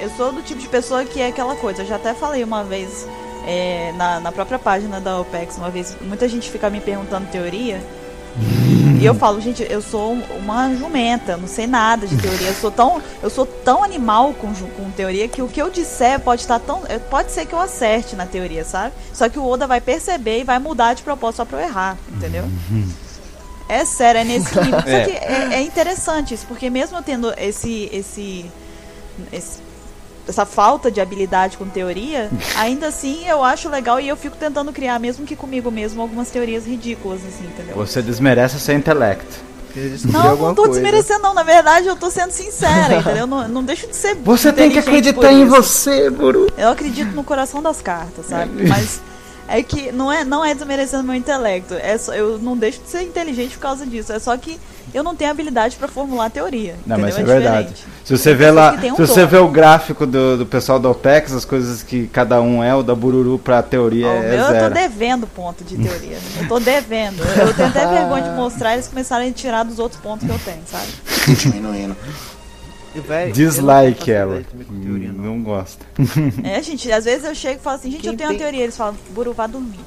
[0.00, 1.82] eu sou do tipo de pessoa que é aquela coisa.
[1.82, 3.06] Eu já até falei uma vez
[3.46, 7.80] é, na, na própria página da OPEX, uma vez, muita gente fica me perguntando teoria.
[9.04, 12.48] E eu falo, gente, eu sou uma jumenta, não sei nada de teoria.
[12.48, 16.18] Eu sou tão, eu sou tão animal com, com teoria que o que eu disser
[16.20, 16.82] pode estar tão.
[17.10, 18.94] Pode ser que eu acerte na teoria, sabe?
[19.12, 21.96] Só que o Oda vai perceber e vai mudar de propósito só pra eu errar,
[22.12, 22.44] entendeu?
[23.68, 24.80] É sério, é nesse nível.
[24.80, 25.04] Só É.
[25.04, 28.50] que é, é interessante isso, porque mesmo eu tendo esse, esse,
[29.32, 29.63] esse-
[30.28, 34.72] essa falta de habilidade com teoria, ainda assim eu acho legal e eu fico tentando
[34.72, 37.76] criar, mesmo que comigo mesmo, algumas teorias ridículas, assim, entendeu?
[37.76, 39.54] Você desmerece seu intelecto.
[40.04, 40.80] Não, não tô coisa.
[40.80, 41.34] desmerecendo, não.
[41.34, 43.26] Na verdade, eu tô sendo sincera, entendeu?
[43.26, 44.14] Não, não deixo de ser.
[44.14, 46.46] Você tem que acreditar em você, Buru.
[46.56, 48.68] Eu acredito no coração das cartas, sabe?
[48.68, 49.00] Mas
[49.48, 51.74] é que não é, não é desmerecendo meu intelecto.
[51.74, 54.12] É só, eu não deixo de ser inteligente por causa disso.
[54.12, 54.58] É só que
[54.92, 56.76] eu não tenho habilidade pra formular teoria.
[56.86, 57.34] Não, mas entendeu?
[57.34, 57.68] é verdade.
[57.74, 57.94] diferente.
[58.04, 59.26] Se você vê lá, um se você dom.
[59.26, 62.82] vê o gráfico do, do pessoal da OPEX, as coisas que cada um é, o
[62.82, 64.74] da Bururu pra teoria Ó, o é meu eu tô zero.
[64.74, 66.18] devendo ponto de teoria.
[66.40, 67.22] Eu tô devendo.
[67.22, 70.38] Eu tenho até vergonha de mostrar eles começarem a tirar dos outros pontos que eu
[70.38, 70.86] tenho, sabe?
[71.36, 71.96] Diminuindo.
[72.94, 74.42] E, véi, Dislike não ela.
[74.84, 75.24] teoria, não.
[75.24, 75.84] Não gosta.
[76.44, 78.42] É, gente, às vezes eu chego e falo assim, gente, Quem eu tenho uma tem-
[78.46, 78.62] teoria.
[78.62, 79.80] Eles falam, Buru, vá dormir.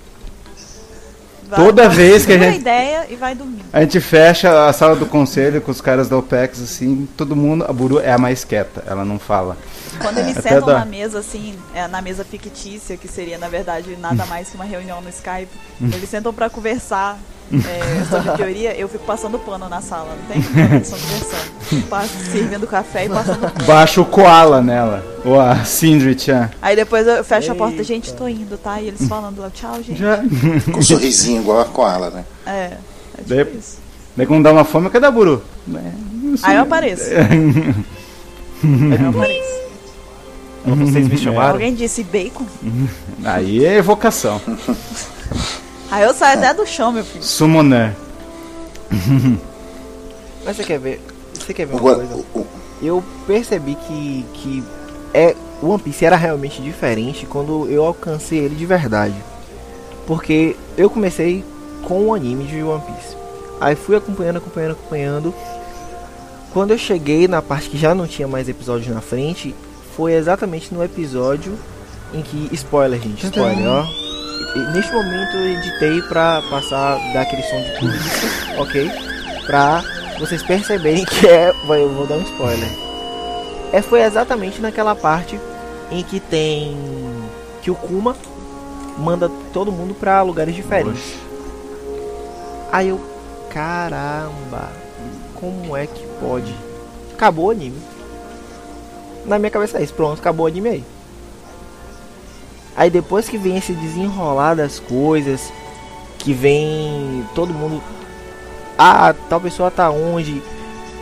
[1.50, 3.62] Vai, Toda vai, vez que a gente- ideia e vai dormir.
[3.72, 7.64] A gente fecha a sala do conselho com os caras da OPEX, assim, todo mundo,
[7.66, 9.56] a Buru é a mais quieta, ela não fala.
[10.02, 10.80] Quando eles Até sentam dá.
[10.80, 14.66] na mesa, assim, é, na mesa fictícia, que seria, na verdade, nada mais que uma
[14.66, 15.48] reunião no Skype,
[15.82, 17.18] eles sentam pra conversar
[17.54, 20.42] é, sobre teoria, eu fico passando pano na sala, não tem?
[20.42, 21.88] Conversando.
[21.90, 23.66] Passo, servindo café e passando pano.
[23.66, 26.50] Baixa o koala nela, ou a Sindri-chan.
[26.62, 28.82] Aí depois eu fecho a porta, gente, tô indo, tá?
[28.82, 30.00] E eles falando lá, tchau, gente.
[30.00, 30.18] Já.
[30.72, 32.26] Com um sorrisinho igual a koala, né?
[32.46, 32.78] É, é
[33.18, 33.78] tipo Daí- isso.
[34.16, 35.44] Daí quando dá uma fome, cadê a Buru?
[35.74, 35.92] É.
[36.44, 37.04] Aí eu apareço.
[38.64, 39.58] Aí eu apareço.
[40.66, 41.54] Vocês me chamaram?
[41.54, 42.46] Alguém disse bacon?
[43.24, 44.42] Aí é evocação.
[45.90, 47.24] Aí eu saio até do chão, meu filho.
[47.24, 47.96] Summoner.
[50.46, 51.02] Mas você quer ver?
[51.34, 52.26] Você quer ver uma coisa?
[52.82, 54.64] Eu percebi que, que
[55.14, 59.16] é, o One Piece era realmente diferente quando eu alcancei ele de verdade.
[60.06, 61.44] Porque eu comecei
[61.84, 63.16] com o anime de One Piece.
[63.60, 65.34] Aí fui acompanhando, acompanhando, acompanhando.
[66.54, 69.56] Quando eu cheguei na parte que já não tinha mais episódios na frente,
[69.96, 71.58] foi exatamente no episódio
[72.14, 72.50] em que.
[72.54, 74.07] Spoiler, gente, spoiler, ó.
[74.74, 78.30] Neste momento eu editei pra passar, dar aquele som de polícia,
[78.60, 78.92] ok?
[79.46, 79.84] Pra
[80.20, 81.54] vocês perceberem que é.
[81.66, 82.70] vai, Eu vou dar um spoiler.
[83.72, 85.40] É, foi exatamente naquela parte
[85.92, 86.76] em que tem.
[87.62, 88.16] que o Kuma
[88.98, 91.16] manda todo mundo pra lugares diferentes.
[92.72, 93.00] Aí eu.
[93.50, 94.70] Caramba!
[95.36, 96.54] Como é que pode?
[97.14, 97.82] Acabou o anime.
[99.26, 100.84] Na minha cabeça é isso, pronto, acabou o anime aí.
[102.78, 105.52] Aí depois que vem esse desenrolar das coisas,
[106.20, 107.82] que vem todo mundo.
[108.78, 110.42] Ah, tal pessoa tá onde?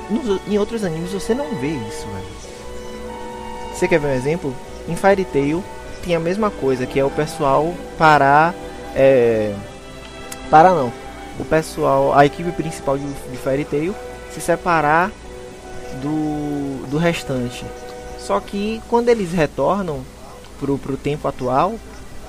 [0.10, 2.36] Nos- em outros animes você não vê isso, velho.
[3.74, 4.56] Você quer ver um exemplo?
[4.88, 5.62] Em Fairy Tail
[6.06, 8.54] tem a mesma coisa, que é o pessoal parar.
[8.96, 9.54] É.
[10.50, 10.94] Parar não.
[11.38, 13.94] O pessoal, a equipe principal de, de Fairy Tail
[14.32, 15.12] se separar
[16.02, 17.66] do, do restante.
[18.18, 20.00] Só que quando eles retornam
[20.60, 21.76] pro, pro tempo atual,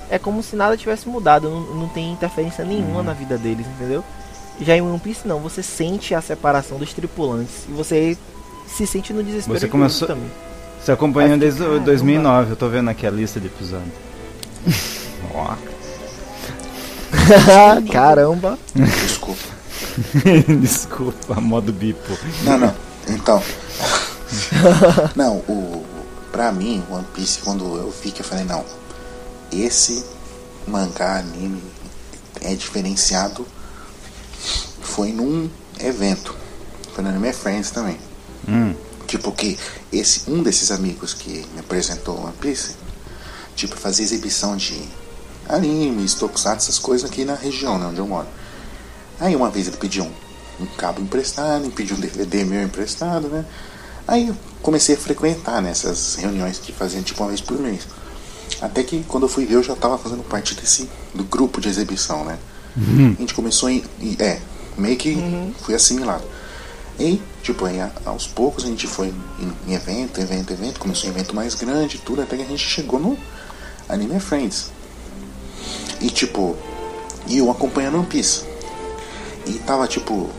[0.09, 4.03] é como se nada tivesse mudado, não, não tem interferência nenhuma na vida deles, entendeu?
[4.61, 8.17] Já em One Piece não, você sente a separação dos tripulantes e você
[8.67, 10.29] se sente no desespero Você de começou- também.
[10.83, 11.85] Você acompanhou desde o caramba.
[11.85, 13.91] 2009, eu tô vendo aqui a lista de episódios.
[15.33, 15.53] Ó.
[17.91, 18.57] Caramba!
[18.75, 19.41] Desculpa.
[20.61, 22.17] Desculpa, modo bipo.
[22.43, 22.75] Não, não.
[23.09, 23.41] Então.
[25.15, 25.83] não, o.
[26.37, 28.63] Pra mim, One Piece, quando eu vi que eu falei, não.
[29.51, 30.05] Esse
[30.67, 31.63] mangá anime
[32.41, 33.43] é diferenciado.
[34.79, 36.35] Foi num evento.
[36.93, 37.97] Foi no Anime Friends também.
[38.47, 38.75] Hum.
[39.07, 39.57] Tipo que
[39.91, 42.75] esse um desses amigos que me apresentou One Piece,
[43.55, 44.79] tipo fazia exibição de
[45.49, 48.27] animes, tokusatsu, essas coisas aqui na região, né, onde eu moro.
[49.19, 53.27] Aí uma vez ele pediu um, um cabo emprestado, me pediu um DVD meu emprestado,
[53.27, 53.43] né?
[54.07, 54.31] Aí
[54.67, 57.87] comecei a frequentar nessas reuniões que faziam tipo uma vez por mês.
[58.61, 61.69] Até que quando eu fui ver eu já estava fazendo parte desse do grupo de
[61.69, 62.37] exibição, né?
[62.75, 63.81] A gente começou em.
[64.01, 64.41] e- É,
[64.77, 65.15] meio que
[65.63, 66.25] fui assimilado.
[66.99, 69.07] E, tipo, aí aos poucos a gente foi
[69.39, 72.67] em, em evento, evento, evento, começou um evento mais grande, tudo, até que a gente
[72.67, 73.17] chegou no
[73.87, 74.69] Anime Friends.
[76.01, 76.57] E tipo,
[77.25, 78.43] e eu acompanhando One Piece.
[79.45, 80.29] E tava tipo.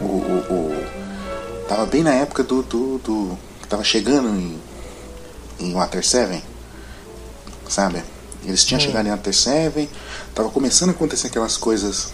[0.00, 0.04] O.
[0.04, 1.01] o, o-
[1.68, 2.62] tava bem na época do.
[2.62, 4.60] do, do tava chegando em.
[5.60, 6.42] Em Water 7.
[7.68, 8.02] Sabe?
[8.44, 9.88] Eles tinham chegado em Water 7.
[10.34, 12.12] Tava começando a acontecer aquelas coisas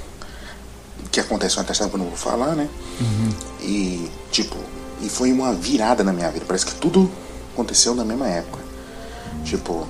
[1.11, 2.69] que acontecem no Water 7 que eu não vou falar, né?
[3.61, 4.57] E tipo.
[5.01, 6.45] E foi uma virada na minha vida.
[6.47, 7.11] Parece que tudo
[7.53, 8.59] aconteceu na mesma época.
[9.45, 9.87] Tipo,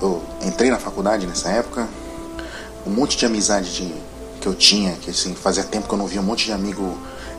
[0.00, 1.88] eu entrei na faculdade nessa época,
[2.86, 3.94] um monte de amizade de,
[4.40, 6.96] que eu tinha, que assim, fazia tempo que eu não via um monte de amigo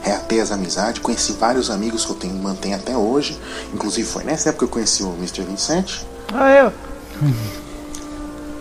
[0.07, 3.37] reater as amizades, conheci vários amigos que eu tenho, mantenho até hoje,
[3.73, 5.41] inclusive foi nessa época que eu conheci o Mr.
[5.43, 6.71] 27, Ah, eu.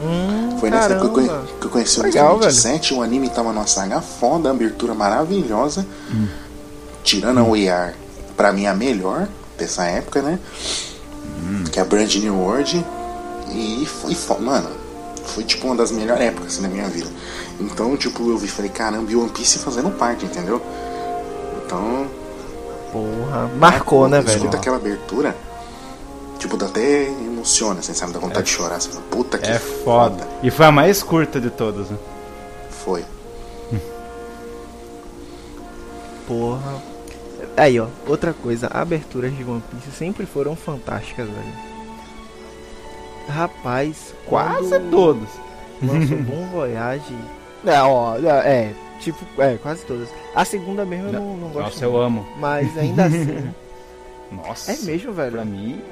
[0.01, 2.49] Hum, foi nessa época que eu, que conheci Legal, o Mr.
[2.51, 5.87] 27, o anime tava numa saga foda, abertura maravilhosa,
[7.03, 7.95] tirando a OER,
[8.37, 10.39] pra mim a melhor dessa época, né,
[11.73, 12.85] que é a Brand New World,
[13.53, 14.69] e foi, fo- mano,
[15.25, 17.09] foi tipo uma das melhores épocas assim, da minha vida.
[17.59, 20.61] Então, tipo, eu vi e falei, caramba, e One Piece fazendo parte, entendeu?
[21.67, 22.07] Então,
[22.93, 24.37] Porra, marcou, né, eu velho?
[24.37, 25.35] escuta aquela abertura,
[26.39, 28.13] tipo, dá até emociona, assim, sabe?
[28.13, 28.81] Dá vontade de chorar.
[28.81, 30.27] Você fala, puta que É foda.
[30.43, 31.99] E foi a mais curta de todas, né?
[32.71, 33.05] Foi.
[36.27, 36.83] Porra.
[37.57, 41.53] Aí, ó, outra coisa, aberturas de One Piece sempre foram fantásticas, velho.
[43.29, 45.29] Rapaz, Quase quando todas.
[45.83, 47.17] lançou Bom Voyage.
[47.67, 50.09] É, ó, é, tipo, é, quase todas.
[50.35, 51.67] A segunda mesmo eu não, não gosto.
[51.67, 52.27] Nossa, eu muito, amo.
[52.39, 53.55] Mas ainda assim.
[54.33, 54.73] Nossa.
[54.73, 55.33] é mesmo, velho.
[55.33, 55.83] Pra mim.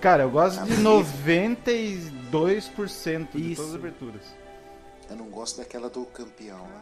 [0.00, 3.62] Cara, eu gosto de 92% de Isso.
[3.62, 4.22] todas as aberturas.
[5.08, 6.80] Eu não gosto daquela do campeão, né?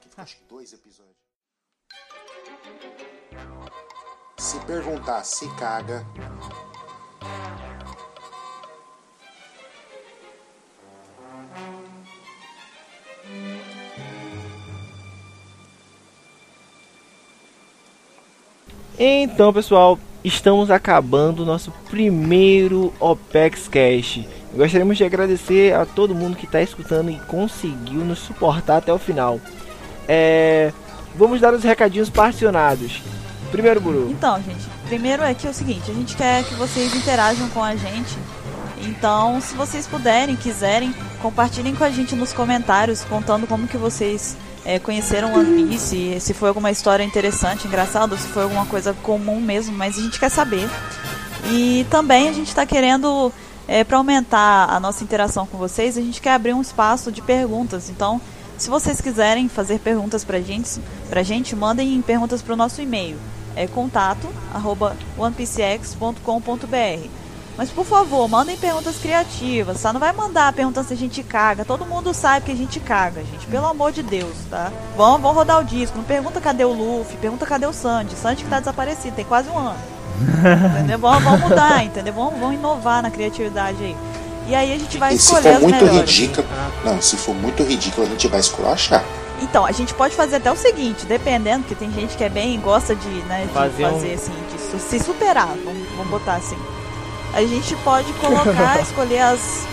[0.00, 1.16] Que ficou acho que dois episódios.
[4.38, 6.06] Se perguntar se caga.
[19.02, 24.20] Então, pessoal, estamos acabando nosso primeiro OPEX Cash.
[24.54, 28.98] Gostaríamos de agradecer a todo mundo que está escutando e conseguiu nos suportar até o
[28.98, 29.40] final.
[30.06, 30.70] É,
[31.14, 33.02] Vamos dar os recadinhos particionados.
[33.50, 34.10] Primeiro, Buru.
[34.10, 37.64] Então, gente, primeiro é que é o seguinte, a gente quer que vocês interajam com
[37.64, 38.16] a gente.
[38.82, 44.36] Então, se vocês puderem, quiserem, compartilhem com a gente nos comentários, contando como que vocês
[44.64, 49.40] é, conheceram One Piece, se foi alguma história interessante, engraçada, se foi alguma coisa comum
[49.40, 50.68] mesmo, mas a gente quer saber.
[51.50, 53.32] E também a gente está querendo,
[53.66, 57.22] é, para aumentar a nossa interação com vocês, a gente quer abrir um espaço de
[57.22, 57.88] perguntas.
[57.88, 58.20] Então,
[58.58, 60.80] se vocês quiserem fazer perguntas pra gente,
[61.22, 63.16] gente mandem perguntas pro nosso e-mail.
[63.56, 67.19] É contato arroba onepcx.com.br.
[67.60, 69.92] Mas por favor, mandem perguntas criativas, tá?
[69.92, 71.62] Não vai mandar perguntas se a gente caga.
[71.62, 73.46] Todo mundo sabe que a gente caga, gente.
[73.48, 74.72] Pelo amor de Deus, tá?
[74.96, 75.94] Vamos, vamos rodar o disco.
[75.98, 78.16] Não pergunta cadê o Luffy, pergunta cadê o Sandy.
[78.16, 79.76] Sandy que tá desaparecido, tem quase um ano.
[80.74, 80.96] entendeu?
[81.04, 82.14] Vamos, vamos mudar, entendeu?
[82.14, 83.96] Vamos, vamos inovar na criatividade aí.
[84.48, 86.10] E aí a gente vai E se escolher for as muito melhores.
[86.18, 86.46] ridículo.
[86.82, 89.04] Não, se for muito ridículo, a gente vai esculachar.
[89.42, 92.58] Então, a gente pode fazer até o seguinte, dependendo, que tem gente que é bem,
[92.58, 94.32] gosta de, né, de Fazer fazer, um- assim,
[94.74, 96.56] de se superar, vamos, vamos botar assim.
[97.34, 99.66] A gente pode colocar, escolher as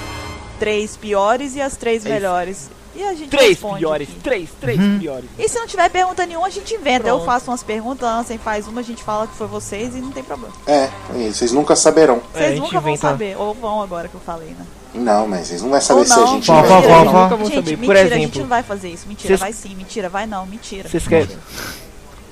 [0.59, 2.69] três piores e as três É melhores.
[2.95, 4.19] E a gente Três responde piores, aqui.
[4.21, 4.97] três, três Uhum.
[4.97, 5.29] piores.
[5.37, 7.07] E se não tiver pergunta nenhuma, a gente inventa.
[7.07, 7.25] Eu Pronto.
[7.27, 10.09] faço umas perguntas, a Ansem faz uma, a gente fala que foi vocês e não
[10.11, 10.51] tem problema.
[10.65, 12.23] É, e vocês nunca saberão.
[12.33, 14.65] É, Vocês gente nunca vão inventa- saber, ou vão agora que eu falei, né?
[14.95, 16.27] Não, mas vocês não vão saber Ou se a não.
[16.27, 17.27] gente vai- Nunca fala.
[17.27, 17.71] vão gente, saber.
[17.77, 19.07] mentira, Por a gente exemplo, não vai fazer isso.
[19.07, 20.89] Mentira, Vocês- vai sim, mentira, vai não, mentira.
[20.89, 21.41] Vocês querem- Mentira.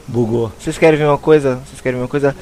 [0.08, 0.52] Bugou.
[0.60, 1.56] Vocês querem ver uma coisa?
[1.68, 2.36] Vocês querem ver uma coisa?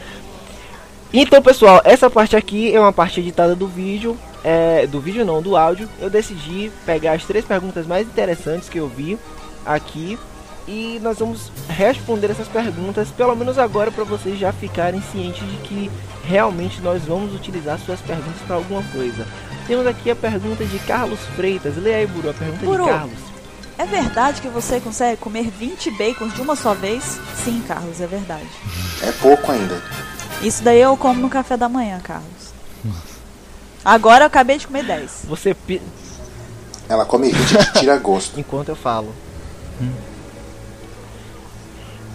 [1.15, 4.17] Então, pessoal, essa parte aqui é uma parte editada do vídeo.
[4.43, 5.87] É, do vídeo não, do áudio.
[5.99, 9.19] Eu decidi pegar as três perguntas mais interessantes que eu vi
[9.63, 10.17] aqui.
[10.67, 15.57] E nós vamos responder essas perguntas, pelo menos agora, para vocês já ficarem cientes de
[15.57, 15.91] que
[16.23, 19.27] realmente nós vamos utilizar suas perguntas para alguma coisa.
[19.67, 21.77] Temos aqui a pergunta de Carlos Freitas.
[21.77, 22.85] Leia aí, Buru, a pergunta Buru.
[22.85, 23.33] de Carlos.
[23.77, 27.19] É verdade que você consegue comer 20 bacons de uma só vez?
[27.43, 28.47] Sim, Carlos, é verdade.
[29.01, 29.81] É pouco ainda.
[30.43, 32.53] Isso daí eu como no café da manhã, Carlos.
[33.83, 35.11] Agora eu acabei de comer 10.
[35.27, 35.81] Você pi-
[36.87, 38.39] Ela come 20 e tira gosto.
[38.39, 39.13] enquanto eu falo.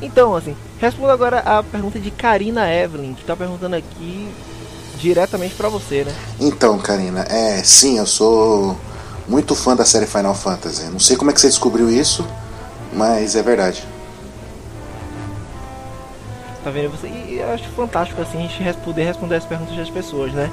[0.01, 4.33] Então, assim, respondo agora a pergunta de Karina Evelyn, que tá perguntando aqui
[4.97, 6.14] diretamente pra você, né?
[6.41, 8.77] Então, Karina, é sim, eu sou
[9.27, 10.85] muito fã da série Final Fantasy.
[10.85, 12.25] Não sei como é que você descobriu isso,
[12.93, 13.85] mas é verdade.
[16.69, 17.09] Tá vendo você.
[17.09, 20.51] E eu acho fantástico assim a gente poder responder as perguntas das pessoas, né?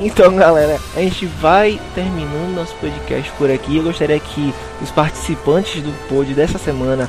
[0.00, 3.76] Então, galera, a gente vai terminando nosso podcast por aqui.
[3.76, 7.06] Eu gostaria que os participantes do pod dessa semana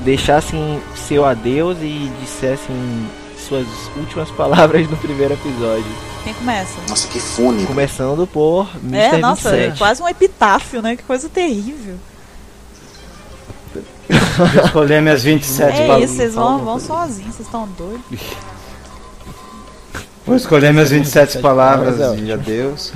[0.00, 2.74] deixassem seu adeus e dissessem
[3.38, 5.86] suas últimas palavras no primeiro episódio.
[6.24, 6.74] Quem começa?
[6.88, 7.68] Nossa, que fúnico.
[7.68, 9.16] Começando por Mr.
[9.16, 9.78] É, nossa, 27.
[9.78, 10.96] quase um epitáfio, né?
[10.96, 11.96] Que coisa terrível.
[14.36, 16.04] Vou escolher minhas 27 É palavras.
[16.10, 18.20] isso, vocês vão, vão sozinhos, vocês estão doidos.
[20.26, 22.92] Vou escolher minhas 27 palavras palavras, é de adeus.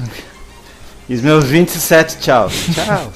[1.09, 2.49] E os meus 27 tchau.
[2.49, 3.13] Tchau.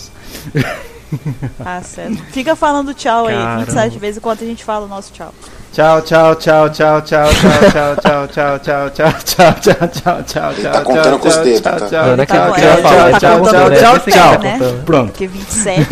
[1.65, 2.17] Ah, certo.
[2.33, 3.65] Fica falando tchau aí, Caramba.
[3.67, 5.33] 27 vezes enquanto a gente fala o nosso tchau.
[5.73, 10.55] Tchau, tchau, tchau, tchau, tchau, tchau, tchau, tchau, tchau, tchau, tchau, tchau, tchau, tchau, tchau,
[10.55, 11.89] tchau, tá contando com os tchau, dedos, tchau, tá?
[11.89, 14.11] tchau, é tchau, Tá falar, é, é tá tchau, contando tchau, com tchau, o pé,
[14.11, 14.41] tchau.
[14.41, 14.83] né?
[14.85, 15.07] Pronto.
[15.11, 15.89] Porque 27,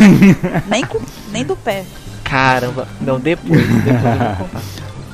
[0.67, 0.99] nem, com,
[1.31, 1.85] nem do pé.
[2.33, 4.49] Caramba, não, depois, depois eu vou.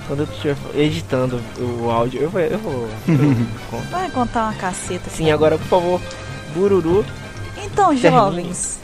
[0.08, 2.40] Quando eu estiver editando o áudio, eu vou.
[2.40, 3.82] Eu vou, eu.
[3.92, 5.10] Vai contar uma caceta.
[5.10, 6.02] Sim, agora, por favor,
[6.54, 7.06] Bururu.
[7.58, 8.10] Então, Termine.
[8.10, 8.80] jovens,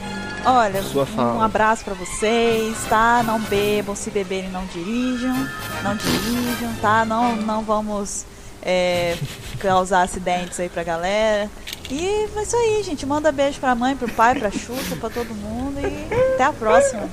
[0.46, 3.24] olha, Sua um abraço pra vocês, tá?
[3.24, 5.48] Não bebam, se beberem não dirijam,
[5.82, 7.06] não dirijam, tá?
[7.06, 8.26] Não, não vamos
[8.62, 9.16] é,
[9.60, 11.50] causar acidentes aí pra galera.
[11.90, 13.06] E é isso aí, gente.
[13.06, 17.08] Manda beijo pra mãe, pro pai, pra Xuxa, pra todo mundo e até a próxima.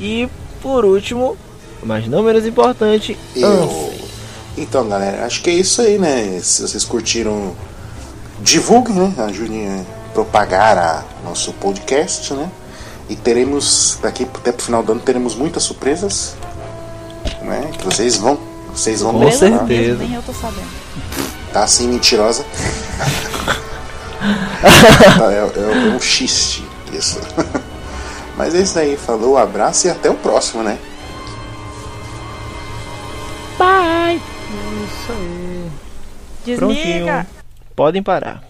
[0.00, 0.28] E
[0.62, 1.36] por último,
[1.82, 3.92] mas não menos importante, Eu...
[4.56, 6.40] Então, galera, acho que é isso aí, né?
[6.42, 7.54] Se vocês curtiram,
[8.40, 9.14] divulguem, né?
[9.18, 12.50] Ajudem a propagar a nosso podcast, né?
[13.08, 16.34] E teremos, daqui até pro final do ano, teremos muitas surpresas,
[17.42, 17.70] né?
[17.78, 18.36] Que vocês vão,
[18.74, 19.58] vocês vão Com gostar.
[19.58, 19.98] certeza.
[19.98, 20.68] nem eu tô sabendo.
[21.52, 22.44] Tá assim, mentirosa.
[25.30, 27.20] é, é um xiste, isso.
[28.38, 30.78] Mas é isso aí, falou, abraço e até o próximo, né?
[33.58, 34.22] Bye!
[36.44, 36.56] Desliga!
[36.56, 37.26] Prontinho.
[37.74, 38.47] Podem parar.